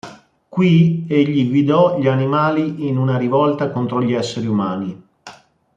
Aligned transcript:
Qui 0.49 1.05
egli 1.07 1.47
guidò 1.51 1.99
gli 1.99 2.07
animali 2.07 2.87
in 2.89 2.97
una 2.97 3.19
rivolta 3.19 3.69
contro 3.69 4.01
gli 4.01 4.13
esseri 4.13 4.47
umani. 4.47 5.03